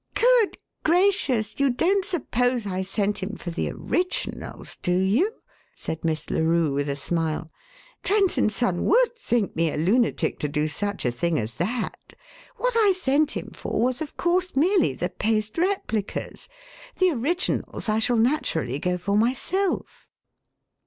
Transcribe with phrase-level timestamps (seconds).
[0.15, 5.31] "Good gracious, you don't suppose I sent him for the originals, do you?"
[5.75, 7.51] said Miss Larue with a smile.
[8.01, 12.15] "Trent & Son would think me a lunatic to do such a thing as that.
[12.57, 16.49] What I sent him for was, of course, merely the paste replicas.
[16.95, 20.07] The originals I shall naturally go for myself."